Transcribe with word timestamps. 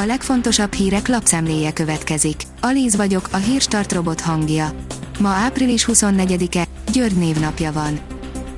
A 0.00 0.06
legfontosabb 0.06 0.72
hírek 0.72 1.08
lapszemléje 1.08 1.72
következik. 1.72 2.42
Alíz 2.60 2.96
vagyok, 2.96 3.28
a 3.32 3.36
hírstart 3.36 3.92
robot 3.92 4.20
hangja. 4.20 4.70
Ma 5.18 5.28
április 5.28 5.88
24-e, 5.92 6.64
György 6.92 7.16
névnapja 7.16 7.72
van. 7.72 8.00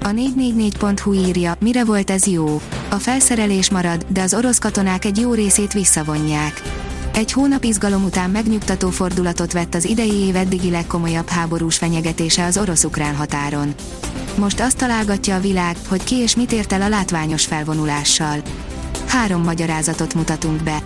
A 0.03 0.09
444.hu 0.09 1.13
írja, 1.13 1.55
mire 1.61 1.85
volt 1.85 2.11
ez 2.11 2.27
jó. 2.27 2.61
A 2.91 2.95
felszerelés 2.95 3.71
marad, 3.71 4.07
de 4.09 4.23
az 4.23 4.35
orosz 4.35 4.59
katonák 4.59 5.05
egy 5.05 5.19
jó 5.19 5.33
részét 5.33 5.73
visszavonják. 5.73 6.63
Egy 7.13 7.33
hónap 7.33 7.65
izgalom 7.65 8.05
után 8.05 8.31
megnyugtató 8.31 8.91
fordulatot 8.91 9.53
vett 9.53 9.75
az 9.75 9.85
idei 9.85 10.15
év 10.15 10.37
eddigi 10.37 10.71
legkomolyabb 10.71 11.29
háborús 11.29 11.77
fenyegetése 11.77 12.45
az 12.45 12.59
orosz-ukrán 12.59 13.17
határon. 13.17 13.75
Most 14.37 14.61
azt 14.61 14.77
találgatja 14.77 15.37
a 15.37 15.41
világ, 15.41 15.77
hogy 15.89 16.05
ki 16.05 16.15
és 16.15 16.37
mit 16.37 16.53
ért 16.53 16.73
el 16.73 16.83
a 16.83 16.89
látványos 16.89 17.47
felvonulással. 17.47 18.43
Három 19.07 19.43
magyarázatot 19.43 20.15
mutatunk 20.15 20.63
be. 20.63 20.83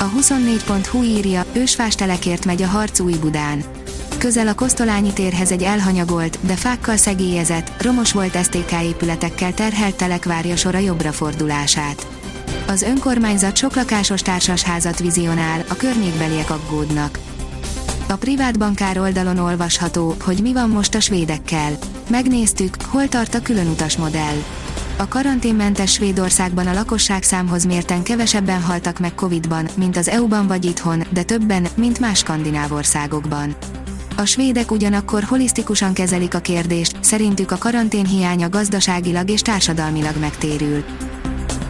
A 0.00 0.10
24.hu 0.10 1.02
írja, 1.02 1.44
ősfás 1.52 1.94
telekért 1.94 2.44
megy 2.44 2.62
a 2.62 2.66
harc 2.66 3.00
új 3.00 3.14
Budán. 3.20 3.64
Közel 4.18 4.48
a 4.48 4.54
Kosztolányi 4.54 5.12
térhez 5.12 5.52
egy 5.52 5.62
elhanyagolt, 5.62 6.38
de 6.40 6.54
fákkal 6.54 6.96
szegélyezett, 6.96 7.82
romos 7.82 8.12
volt 8.12 8.44
STK 8.44 8.82
épületekkel 8.82 9.54
terhelt 9.54 9.96
telek 9.96 10.24
várja 10.24 10.56
sora 10.56 10.78
jobbra 10.78 11.12
fordulását. 11.12 12.06
Az 12.66 12.82
önkormányzat 12.82 13.56
sok 13.56 13.74
lakásos 13.74 14.22
társasházat 14.22 14.98
vizionál, 14.98 15.64
a 15.68 15.74
környékbeliek 15.74 16.50
aggódnak. 16.50 17.18
A 18.08 18.16
privát 18.16 18.58
bankár 18.58 18.98
oldalon 18.98 19.38
olvasható, 19.38 20.14
hogy 20.24 20.38
mi 20.42 20.52
van 20.52 20.68
most 20.68 20.94
a 20.94 21.00
svédekkel. 21.00 21.72
Megnéztük, 22.10 22.74
hol 22.82 23.08
tart 23.08 23.34
a 23.34 23.42
különutas 23.42 23.96
modell. 23.96 24.36
A 25.00 25.08
karanténmentes 25.08 25.92
Svédországban 25.92 26.66
a 26.66 26.72
lakosság 26.72 27.22
számhoz 27.22 27.64
mérten 27.64 28.02
kevesebben 28.02 28.62
haltak 28.62 28.98
meg 28.98 29.14
Covid-ban, 29.14 29.68
mint 29.76 29.96
az 29.96 30.08
EU-ban 30.08 30.46
vagy 30.46 30.64
itthon, 30.64 31.02
de 31.10 31.22
többen, 31.22 31.66
mint 31.76 31.98
más 31.98 32.18
skandináv 32.18 32.72
országokban. 32.72 33.56
A 34.16 34.24
svédek 34.24 34.70
ugyanakkor 34.70 35.22
holisztikusan 35.22 35.92
kezelik 35.92 36.34
a 36.34 36.38
kérdést, 36.38 36.96
szerintük 37.00 37.50
a 37.50 37.58
karantén 37.58 38.06
hiánya 38.06 38.48
gazdaságilag 38.48 39.30
és 39.30 39.40
társadalmilag 39.40 40.16
megtérül. 40.20 40.84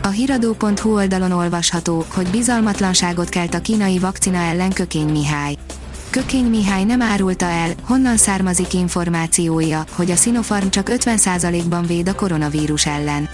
A 0.03 0.09
hiradó.hu 0.09 0.95
oldalon 0.95 1.33
olvasható, 1.33 2.05
hogy 2.15 2.31
bizalmatlanságot 2.31 3.29
kelt 3.29 3.55
a 3.55 3.61
kínai 3.61 3.99
vakcina 3.99 4.39
ellen 4.39 4.73
Kökény 4.73 5.09
Mihály. 5.09 5.55
Kökény 6.11 6.45
Mihály 6.45 6.85
nem 6.85 7.03
árulta 7.03 7.47
el, 7.47 7.71
honnan 7.83 8.17
származik 8.17 8.73
információja, 8.73 9.85
hogy 9.93 10.11
a 10.11 10.17
Sinopharm 10.17 10.69
csak 10.69 10.89
50%-ban 10.91 11.87
véd 11.87 12.09
a 12.09 12.15
koronavírus 12.15 12.87
ellen. 12.87 13.29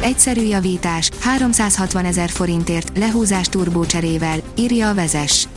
Egyszerű 0.00 0.40
javítás, 0.40 1.10
360 1.20 2.04
ezer 2.04 2.30
forintért, 2.30 2.98
lehúzás 2.98 3.48
turbócserével, 3.48 4.38
írja 4.56 4.88
a 4.88 4.94
vezes. 4.94 5.48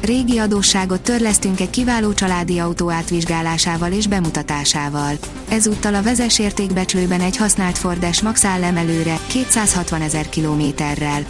Régi 0.00 0.38
adósságot 0.38 1.00
törlesztünk 1.00 1.60
egy 1.60 1.70
kiváló 1.70 2.12
családi 2.12 2.58
autó 2.58 2.90
átvizsgálásával 2.90 3.92
és 3.92 4.06
bemutatásával. 4.06 5.18
Ezúttal 5.48 5.94
a 5.94 6.02
vezes 6.02 6.38
értékbecslőben 6.38 7.20
egy 7.20 7.36
használt 7.36 7.78
Ford 7.78 8.06
Max 8.22 8.44
áll 8.44 8.62
emelőre, 8.62 9.18
260 9.26 10.00
ezer 10.00 10.28
kilométerrel. 10.28 11.24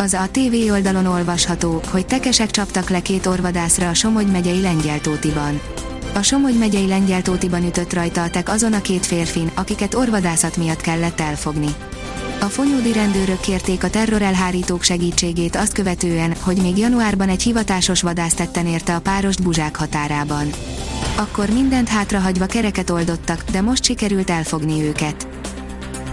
Az 0.00 0.14
a 0.14 0.28
TV 0.32 0.70
oldalon 0.70 1.06
olvasható, 1.06 1.80
hogy 1.90 2.06
tekesek 2.06 2.50
csaptak 2.50 2.90
le 2.90 3.00
két 3.00 3.26
orvadászra 3.26 3.88
a 3.88 3.94
Somogy 3.94 4.26
megyei 4.26 4.60
Lengyeltótiban. 4.60 5.60
A 6.14 6.22
Somogy 6.22 6.58
megyei 6.58 6.86
Lengyeltótiban 6.86 7.64
ütött 7.64 7.92
rajta 7.92 8.22
a 8.22 8.30
tek 8.30 8.48
azon 8.48 8.72
a 8.72 8.80
két 8.80 9.06
férfin, 9.06 9.50
akiket 9.54 9.94
orvadászat 9.94 10.56
miatt 10.56 10.80
kellett 10.80 11.20
elfogni. 11.20 11.74
A 12.40 12.44
fonyódi 12.44 12.92
rendőrök 12.92 13.40
kérték 13.40 13.84
a 13.84 13.90
terrorelhárítók 13.90 14.82
segítségét 14.82 15.56
azt 15.56 15.72
követően, 15.72 16.34
hogy 16.40 16.56
még 16.56 16.78
januárban 16.78 17.28
egy 17.28 17.42
hivatásos 17.42 18.02
vadász 18.02 18.34
tetten 18.34 18.66
érte 18.66 18.94
a 18.94 19.00
párost 19.00 19.42
Buzsák 19.42 19.76
határában. 19.76 20.50
Akkor 21.16 21.50
mindent 21.50 21.88
hátrahagyva 21.88 22.46
kereket 22.46 22.90
oldottak, 22.90 23.44
de 23.50 23.60
most 23.60 23.84
sikerült 23.84 24.30
elfogni 24.30 24.82
őket. 24.82 25.29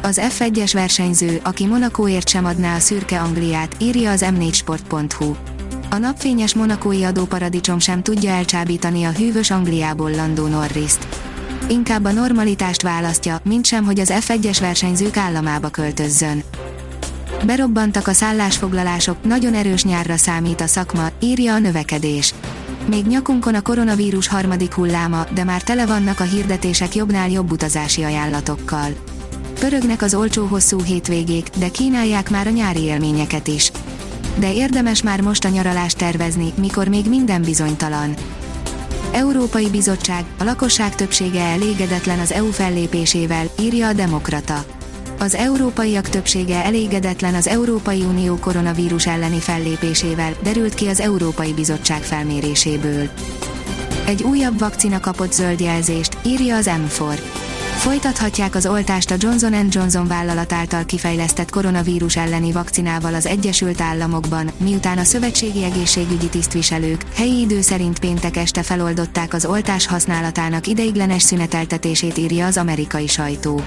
Az 0.01 0.21
F1-es 0.23 0.69
versenyző, 0.73 1.39
aki 1.43 1.65
Monakóért 1.65 2.29
sem 2.29 2.45
adná 2.45 2.75
a 2.75 2.79
szürke 2.79 3.21
Angliát, 3.21 3.75
írja 3.79 4.11
az 4.11 4.25
m4sport.hu. 4.25 5.35
A 5.89 5.97
napfényes 5.97 6.55
monakói 6.55 7.03
adóparadicsom 7.03 7.79
sem 7.79 8.03
tudja 8.03 8.31
elcsábítani 8.31 9.03
a 9.03 9.11
hűvös 9.11 9.51
Angliából 9.51 10.11
Landó 10.11 10.47
Norriszt. 10.47 11.07
Inkább 11.69 12.05
a 12.05 12.11
normalitást 12.11 12.81
választja, 12.81 13.39
mint 13.43 13.65
sem, 13.65 13.85
hogy 13.85 13.99
az 13.99 14.13
F1-es 14.19 14.57
versenyzők 14.59 15.17
államába 15.17 15.69
költözzön. 15.69 16.43
Berobbantak 17.45 18.07
a 18.07 18.13
szállásfoglalások, 18.13 19.23
nagyon 19.23 19.53
erős 19.53 19.83
nyárra 19.83 20.17
számít 20.17 20.61
a 20.61 20.67
szakma, 20.67 21.07
írja 21.19 21.53
a 21.53 21.59
növekedés. 21.59 22.33
Még 22.89 23.05
nyakunkon 23.05 23.55
a 23.55 23.61
koronavírus 23.61 24.27
harmadik 24.27 24.73
hulláma, 24.73 25.25
de 25.33 25.43
már 25.43 25.61
tele 25.61 25.85
vannak 25.85 26.19
a 26.19 26.23
hirdetések 26.23 26.95
jobbnál 26.95 27.29
jobb 27.29 27.51
utazási 27.51 28.03
ajánlatokkal. 28.03 28.89
Pörögnek 29.59 30.01
az 30.01 30.13
olcsó 30.13 30.45
hosszú 30.45 30.81
hétvégék, 30.81 31.49
de 31.57 31.69
kínálják 31.69 32.29
már 32.29 32.47
a 32.47 32.49
nyári 32.49 32.81
élményeket 32.81 33.47
is. 33.47 33.71
De 34.39 34.53
érdemes 34.53 35.01
már 35.01 35.21
most 35.21 35.45
a 35.45 35.49
nyaralást 35.49 35.97
tervezni, 35.97 36.53
mikor 36.57 36.87
még 36.87 37.05
minden 37.09 37.41
bizonytalan. 37.41 38.13
Európai 39.11 39.69
Bizottság, 39.69 40.25
a 40.37 40.43
lakosság 40.43 40.95
többsége 40.95 41.41
elégedetlen 41.41 42.19
az 42.19 42.31
EU 42.31 42.51
fellépésével, 42.51 43.45
írja 43.59 43.87
a 43.87 43.93
Demokrata. 43.93 44.65
Az 45.19 45.35
európaiak 45.35 46.09
többsége 46.09 46.63
elégedetlen 46.63 47.33
az 47.35 47.47
Európai 47.47 48.01
Unió 48.01 48.35
koronavírus 48.35 49.07
elleni 49.07 49.39
fellépésével, 49.39 50.33
derült 50.43 50.73
ki 50.73 50.87
az 50.87 50.99
Európai 50.99 51.53
Bizottság 51.53 52.01
felméréséből. 52.01 53.09
Egy 54.05 54.23
újabb 54.23 54.59
vakcina 54.59 54.99
kapott 54.99 55.33
zöld 55.33 55.59
jelzést, 55.59 56.17
írja 56.25 56.55
az 56.55 56.69
M4. 56.69 57.46
Folytathatják 57.77 58.55
az 58.55 58.65
oltást 58.65 59.11
a 59.11 59.15
Johnson 59.17 59.67
Johnson 59.69 60.07
vállalat 60.07 60.53
által 60.53 60.85
kifejlesztett 60.85 61.49
koronavírus 61.49 62.17
elleni 62.17 62.51
vakcinával 62.51 63.13
az 63.13 63.25
Egyesült 63.25 63.81
Államokban, 63.81 64.51
miután 64.57 64.97
a 64.97 65.03
szövetségi 65.03 65.63
egészségügyi 65.63 66.27
tisztviselők 66.27 67.01
helyi 67.15 67.39
idő 67.39 67.61
szerint 67.61 67.99
péntek 67.99 68.37
este 68.37 68.63
feloldották 68.63 69.33
az 69.33 69.45
oltás 69.45 69.87
használatának 69.87 70.67
ideiglenes 70.67 71.21
szüneteltetését 71.21 72.17
írja 72.17 72.45
az 72.45 72.57
amerikai 72.57 73.07
sajtó. 73.07 73.61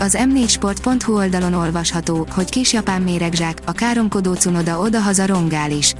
Az 0.00 0.18
m4sport.hu 0.20 1.14
oldalon 1.16 1.54
olvasható, 1.54 2.26
hogy 2.30 2.50
kis 2.50 2.72
japán 2.72 3.02
méregzsák, 3.02 3.58
a 3.64 3.72
káromkodó 3.72 4.34
cunoda 4.34 4.78
oda-haza 4.78 5.26
rongál 5.26 5.70
is. 5.70 5.94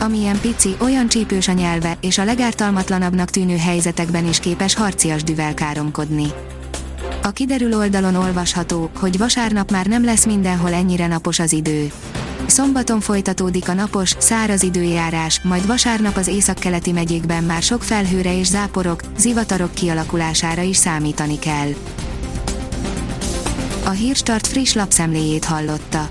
Amilyen 0.00 0.40
pici, 0.40 0.76
olyan 0.80 1.08
csípős 1.08 1.48
a 1.48 1.52
nyelve, 1.52 1.98
és 2.00 2.18
a 2.18 2.24
legártalmatlanabbnak 2.24 3.30
tűnő 3.30 3.56
helyzetekben 3.56 4.28
is 4.28 4.38
képes 4.38 4.74
harcias 4.74 5.22
düvel 5.22 5.54
káromkodni. 5.54 6.26
A 7.26 7.30
kiderül 7.30 7.74
oldalon 7.74 8.14
olvasható, 8.14 8.90
hogy 8.94 9.18
vasárnap 9.18 9.70
már 9.70 9.86
nem 9.86 10.04
lesz 10.04 10.26
mindenhol 10.26 10.72
ennyire 10.72 11.06
napos 11.06 11.38
az 11.38 11.52
idő. 11.52 11.90
Szombaton 12.46 13.00
folytatódik 13.00 13.68
a 13.68 13.72
napos, 13.72 14.14
száraz 14.18 14.62
időjárás, 14.62 15.40
majd 15.42 15.66
vasárnap 15.66 16.16
az 16.16 16.26
északkeleti 16.26 16.92
megyékben 16.92 17.44
már 17.44 17.62
sok 17.62 17.82
felhőre 17.82 18.38
és 18.38 18.46
záporok, 18.46 19.00
zivatarok 19.18 19.74
kialakulására 19.74 20.62
is 20.62 20.76
számítani 20.76 21.38
kell. 21.38 21.68
A 23.84 23.90
Hírstart 23.90 24.46
friss 24.46 24.72
lapszemléjét 24.72 25.44
hallotta. 25.44 26.10